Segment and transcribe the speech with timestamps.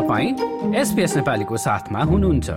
[0.00, 2.50] नेपालीको साथमा हुनुहुन्छ।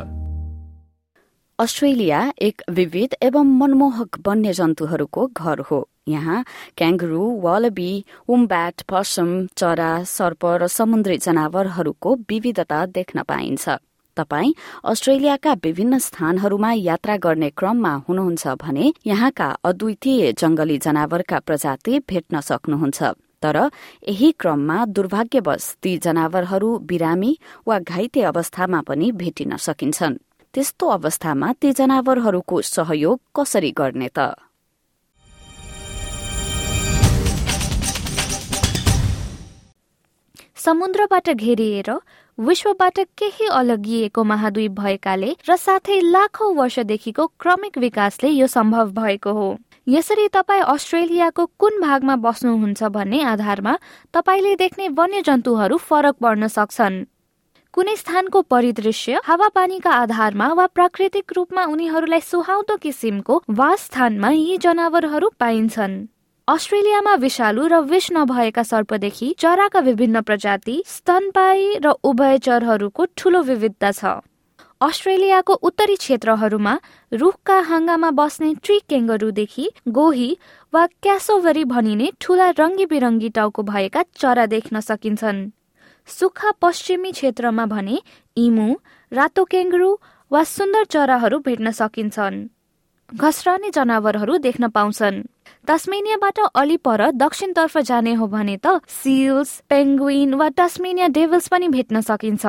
[1.59, 6.45] अस्ट्रेलिया एक विविध एवं मनमोहक वन्य जन्तुहरूको घर हो। यहाँ
[6.77, 13.69] क्याङ्गरू वालबी उम्ब्याट पसम चरा सर्प र समुद्री जनावरहरूको विविधता देख्न पाइन्छ।
[14.17, 22.39] तपाई अस्ट्रेलियाका विभिन्न स्थानहरूमा यात्रा गर्ने क्रममा हुनुहुन्छ भने यहाँका अद्वितीय जंगली जनावरका प्रजाति भेट्न
[22.39, 23.03] सक्नुहुन्छ।
[23.43, 23.57] तर
[24.07, 27.31] यही क्रममा दुर्भाग्यवश ती जनावरहरू बिरामी
[27.67, 30.17] वा घाइते अवस्थामा पनि भेटिन सकिन्छन्।
[30.53, 34.19] त्यस्तो अवस्थामा ती जनावरहरूको सहयोग कसरी गर्ने त?
[40.59, 41.89] समुद्रबाट घेरिएर
[42.39, 49.47] विश्वबाट केही अलगिएको महाद्वीप भएकाले र साथै लाखौं वर्षदेखिको क्रमिक विकासले यो सम्भव भएको हो।
[49.87, 53.73] यसरी तपाईँ अस्ट्रेलियाको कुन भागमा बस्नुहुन्छ भन्ने आधारमा
[54.13, 57.03] तपाईँले देख्ने वन्यजन्तुहरू फरक पर्न सक्छन्।
[57.73, 65.99] कुनै स्थानको परिदृश्य हावापानीका आधारमा वा प्राकृतिक रूपमा उनीहरूलाई सुहाउँदो किसिमको वासस्थानमा यी जनावरहरू पाइन्छन्।
[66.49, 74.05] अस्ट्रेलियामा विषालु र विष नभएका सर्पदेखि चराका विभिन्न प्रजाति स्तनपायी र उभयचरहरूको ठूलो विविधता छ।
[74.81, 76.73] अस्ट्रेलियाको उत्तरी क्षेत्रहरूमा
[77.11, 80.29] रुखका हाँगामा बस्ने ट्री केङ्गरूदेखि गोही
[80.73, 85.47] वा क्यासोभरी भनिने ठूला रङ्गी बिरङ्गी टाउको भएका चरा देख्न सकिन्छन्।
[86.09, 88.01] सुक्खा पश्चिमी क्षेत्रमा भने
[88.37, 88.69] इमु
[89.11, 89.97] रातो केङ्गरू
[90.31, 92.47] वा सुन्दर चराहरू भेट्न सकिन्छन्।
[93.09, 95.27] घस्रने जनावरहरू देख्न पाउँछन्।
[95.69, 102.01] तस्मेनियाबाट अलि पर दक्षिणतर्फ जाने हो भने त सिल्स पेङ्गुइन वा टस्मेनिया डेभल्स पनि भेट्न
[102.01, 102.45] सकिन्छ।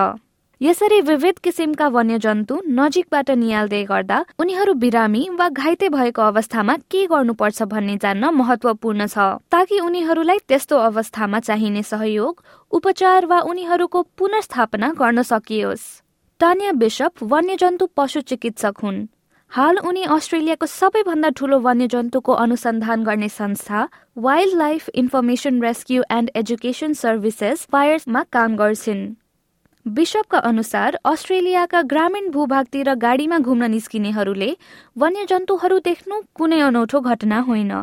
[0.61, 7.63] यसरी विविध किसिमका वन्यजन्तु नजिकबाट निहाल्दै गर्दा उनीहरू बिरामी वा घाइते भएको अवस्थामा के गर्नुपर्छ
[7.63, 15.23] भन्ने जान्न महत्वपूर्ण छ। ताकि उनीहरूलाई त्यस्तो अवस्थामा चाहिने सहयोग उपचार वा उनीहरूको पुनर्स्थापना गर्न
[15.23, 15.89] सकियोस्।
[16.41, 19.09] टानिया बिशप वन्यजन्तु पशु चिकित्सक हुन्।
[19.53, 23.79] हाल उनी अस्ट्रेलियाको सबैभन्दा ठूलो वन्यजन्तुको अनुसन्धान गर्ने संस्था
[24.59, 29.01] wildlife information rescue and education services फायर्समा काम गर्छिन्
[29.87, 34.51] बिशपका अनुसार अस्ट्रेलियाका ग्रामीण भूभागतिर गाडीमा घुम्न निस्किनेहरूले
[35.05, 37.75] वन्यजन्तुहरू देख्नु कुनै अनौठो घटना होइन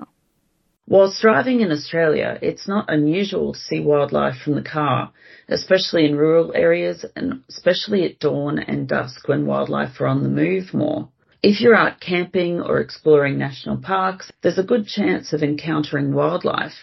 [0.88, 5.11] Whilst driving in Australia, it's not unusual to see wildlife from the car,
[5.59, 10.34] especially in rural areas and especially at dawn and dusk when wildlife are on the
[10.41, 11.05] move more.
[11.47, 16.78] If you're out camping or exploring national parks, there's a good chance of encountering wildlife,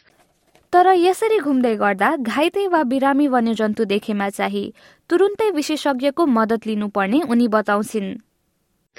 [0.73, 4.65] तर यसरी घुम्दै गर्दा घाइते वा बिरामी वन्यजन्तु देखेमा चाहिँ
[5.11, 8.09] तुरुन्तै विशेषज्ञको मदत लिनुपर्ने उनी बताउँछिन्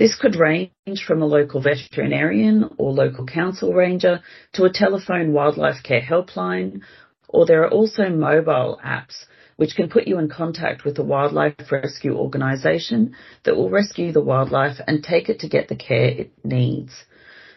[0.02, 4.20] This could range from a local veterinarian or local council ranger
[4.54, 6.82] to a telephone wildlife care helpline,
[7.28, 9.26] or there are also mobile apps
[9.57, 14.21] which can put you in contact with a wildlife rescue organisation that will rescue the
[14.21, 16.93] wildlife and take it to get the care it needs.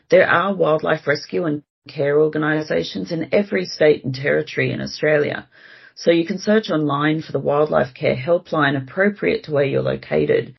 [0.10, 5.48] There are wildlife rescue and care organisations in every state and territory in Australia.
[5.96, 10.56] So you can search online for the wildlife care helpline appropriate to where you're located.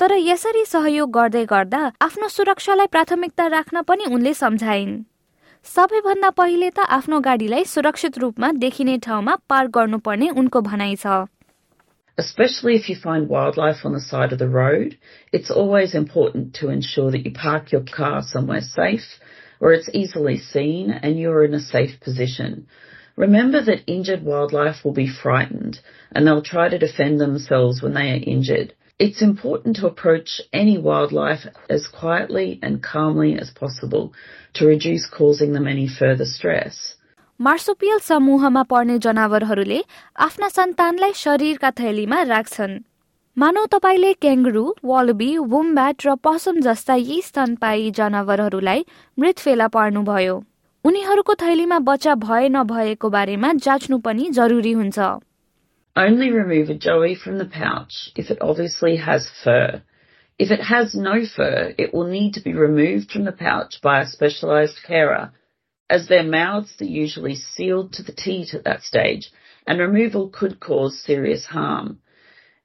[0.00, 4.92] तर यसरी सहयोग गर्दै गर्दा आफ्नो सुरक्षालाई प्राथमिकता राख्न पनि उनले सम्झाइन्
[5.69, 11.19] सबैभन्दा पहिले त आफ्नो गाडीलाई सुरक्षित रूपमा देखिने ठाउँमा पार्क गर्नुपर्ने उनको भनाइ छ
[12.23, 14.97] Especially if you find wildlife on the side of the road,
[15.39, 19.07] it's always important to ensure that you park your car somewhere safe
[19.59, 22.67] where it's easily seen and you're in a safe position.
[23.15, 25.79] Remember that injured wildlife will be frightened
[26.11, 28.73] and they'll try to defend themselves when they are injured.
[29.03, 34.13] It's important to approach any wildlife as quietly and calmly as possible
[34.53, 36.75] to reduce causing them any further stress.
[37.39, 39.79] मार्सोपियल समूहमा पर्ने जनावरहरूले
[40.25, 42.77] आफ्ना सन्तानलाई शरीरका थैलीमा राख्छन्
[43.37, 48.85] मानौ तपाईँले क्याङ्गरू वालबी वुम्ब्याट र पसम जस्ता यी स्तनपायी जनावरहरूलाई
[49.17, 50.37] मृत फेला पार्नुभयो
[50.85, 55.11] उनीहरूको थैलीमा बच्चा भए नभएको बारेमा जाँच्नु पनि जरुरी हुन्छ
[55.95, 59.81] Only remove a joey from the pouch if it obviously has fur.
[60.39, 64.01] If it has no fur, it will need to be removed from the pouch by
[64.01, 65.33] a specialised carer,
[65.89, 69.31] as their mouths are usually sealed to the teat at that stage,
[69.67, 71.99] and removal could cause serious harm.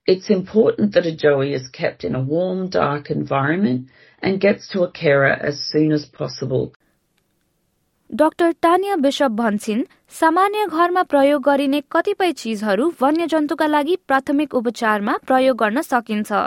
[0.06, 3.88] It's important that a joey is kept in a warm, dark environment
[4.22, 6.75] and gets to a carer as soon as possible.
[8.21, 9.83] Doctor Tania bishop भन्छन्
[10.19, 16.41] सामान्य घरमा प्रयोग गरिने कतिपय चिजहरू वन्यजन्तुका लागि प्राथमिक उपचारमा प्रयोग गर्न सकिन्छ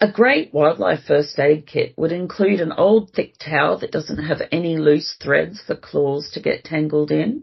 [0.00, 4.42] A great wildlife first aid kit would include an old thick towel that doesn't have
[4.60, 7.38] any loose threads for claws to get tangled in,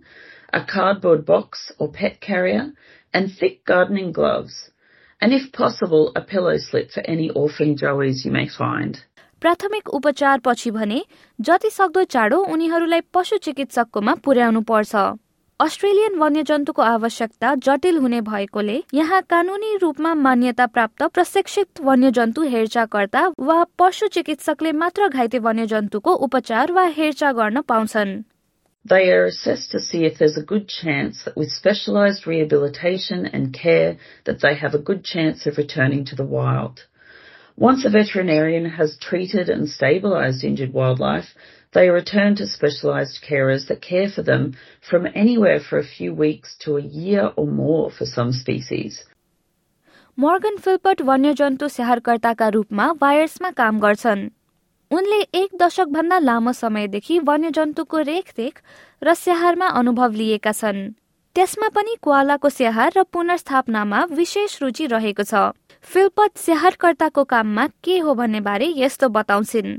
[0.54, 2.68] a cardboard box or pet carrier,
[3.14, 4.62] and thick gardening gloves.
[5.24, 8.98] and if possible, a pillow slip for any orphan joeys you may find.
[9.41, 11.01] प्राथमिक उपचार पछि भने
[11.39, 14.95] जति सक्दो चाँडो उनीहरूलाई पशु चिकित्सककोमा पुर्याउनु पर्छ
[15.61, 23.57] अस्ट्रेलियन वन्यजन्तुको आवश्यकता जटिल हुने भएकोले यहाँ कानूनी रूपमा मान्यता प्राप्त प्रशिक्षित वन्यजन्तु हेरचाहकर्ता वा
[23.79, 28.21] पशु चिकित्सकले मात्र घाइते वन्यजन्तुको उपचार वा हेरचाह गर्न पाउँछन्
[28.85, 33.53] They are assessed to see if there's a good chance that with specialised rehabilitation and
[33.53, 36.87] care that they have a good chance of returning to the wild.
[37.61, 41.35] Once a veterinarian has treated and stabilised injured wildlife,
[41.75, 46.57] they return to specialised carers that care for them from anywhere for a few weeks
[46.61, 49.03] to a year or more for some species.
[50.19, 54.23] Morgan Philpott वन्यजन्तु स्याहारकर्ताका रूपमा वायर्समा काम गर्छन्
[54.91, 58.63] उनले एक दशक भन्दा लामो समयदेखि वन्यजन्तुको रेखदेख
[59.03, 60.83] र स्याहारमा अनुभव लिएका छन्
[61.38, 65.40] त्यसमा पनि कोवालाको स्याहार र पुनर्स्थापनामा विशेष रुचि रहेको छ
[65.94, 69.72] फिल्पत स्याहारकर्ताको काममा के हो भन्ने बारे यस्तो बताउँछिन्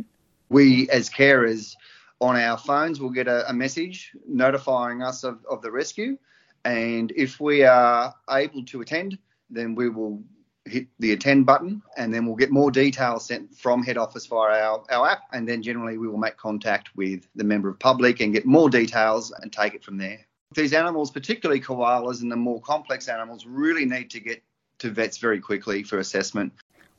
[0.51, 1.77] We as carers
[2.21, 6.19] on our phones will get a, a message notifying us of, of the rescue
[6.65, 9.17] and if we are able to attend
[9.51, 10.23] then we will
[10.65, 14.61] hit the attend button and then we'll get more details sent from head office via
[14.61, 18.21] our, our app and then generally we will make contact with the member of public
[18.21, 20.21] and get more details and take it from there.
[20.52, 24.42] These animals, particularly koalas and the more complex animals, really need to get
[24.80, 26.54] to vets very quickly for assessment.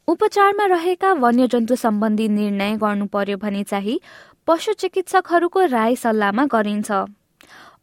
[0.08, 3.99] उपचारमा रहेका वन्यजन्तु सम्बन्धी निर्णय गर्नु पर्यो भने चाहिँ
[4.47, 6.91] पशु चिकित्सकहरूको राय सल्लाहमा गरिन्छ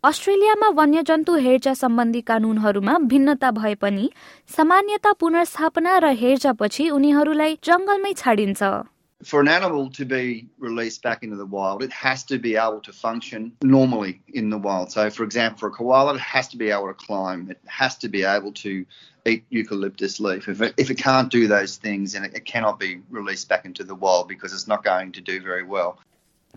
[0.10, 4.10] अस्ट्रेलियामा वन्यजन्तु हेरचाह सम्बन्धी कानूनहरूमा भिन्नता भए पनि
[4.56, 8.63] सामान्यता पुनर्स्थापना र हेरचाहपछि उनीहरूलाई जंगलमै छाडिन्छ
[9.25, 12.81] For an animal to be released back into the wild, it has to be able
[12.81, 14.91] to function normally in the wild.
[14.91, 17.49] So, for example, for a koala, it has to be able to climb.
[17.49, 18.85] It has to be able to
[19.25, 20.49] eat eucalyptus leaf.
[20.49, 23.64] If it, if it can't do those things, then it, it cannot be released back
[23.64, 25.99] into the wild because it's not going to do very well.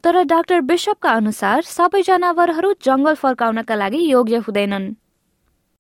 [0.04, 4.96] तर doctor बिशपका अनुसार सबै जनावरहरू जंगल फर्काउनका लागि योग्य हुँदैनन्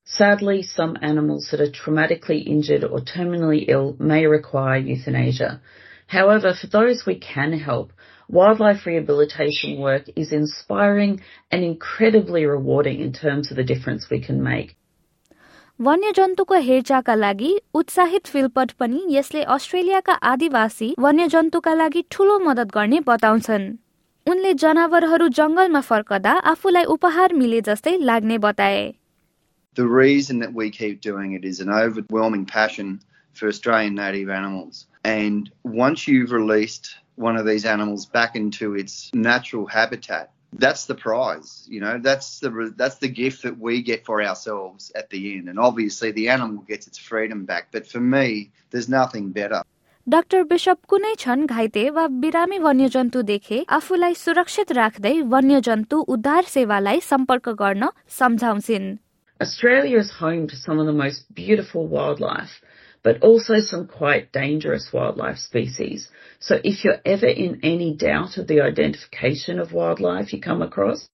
[0.07, 5.59] Sadly, some animals that are traumatically injured or terminally ill may require euthanasia.
[6.09, 7.91] However, for those we can help,
[8.29, 14.41] wildlife rehabilitation work is inspiring and incredibly rewarding in terms of the difference we can
[14.43, 14.75] make.
[15.81, 23.65] वन्यजन्तुको हेरचाहका लागि उत्साहित फिल्पट पनि यसले अस्ट्रेलियाका आदिवासी वन्यजन्तुका लागि ठूलो मदत गर्ने बताउँछन्
[24.27, 28.85] उनले जनावरहरू जंगलमा फर्कदा आफूलाई उपहार मिले जस्तै लाग्ने बताए
[29.75, 32.99] The reason that we keep doing it is an overwhelming passion
[33.33, 34.85] for Australian native animals.
[35.03, 40.95] And once you've released one of these animals back into its natural habitat, that's the
[40.95, 41.67] prize.
[41.75, 45.49] You know, that's the that's the gift that we get for ourselves at the end.
[45.49, 47.67] And obviously, the animal gets its freedom back.
[47.71, 49.61] But for me, there's nothing better.
[50.13, 56.99] Doctor Bishop कुनै क्षण घाइते वा बिरामी वन्यजन्तु देखे आफूलाई सुरक्षित राख्दै वन्यजन्तु उद्धार सेवालाई
[57.05, 58.85] सम्पर्क गर्न सम्झाउँछिन्
[59.45, 62.53] Australia is home to some of the most beautiful wildlife,
[63.02, 66.08] but also some quite dangerous wildlife species.
[66.38, 71.08] So if you're ever in any doubt of the identification of wildlife you come across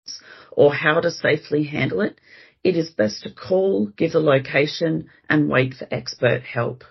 [0.51, 2.21] or how to safely handle it,
[2.63, 6.85] it is best to call, give a location and wait for expert help.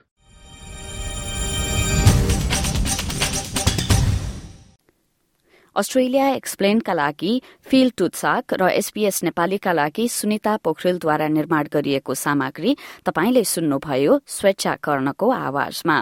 [5.75, 12.75] Australia एक्सप्लेनका लागि Phil टुत्साक र SPS नेपालीका लागि सुनिता पोखरेलद्वारा निर्माण गरिएको सामग्री
[13.07, 15.97] तपाईँले सुन्नुभयो स्वेच्छाकरणको आवाजमा।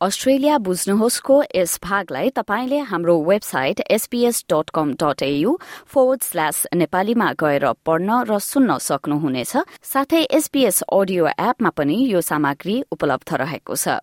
[0.00, 7.32] Australia बुझ्नुहोसको यस भागलाई तपाईँले हाम्रो website SBS dot com dot AU forward slash नेपालीमा
[7.38, 14.02] गएर पढ्न र सुन्न सक्नुहुनेछ। साथै एसपीएस अडियो एपमा पनि यो सामग्री उपलब्ध रहेको छ।